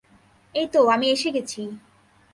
এইতো 0.55 0.79
আমি 0.87 1.07
এসে 1.09 1.29
গেছি। 1.35 1.61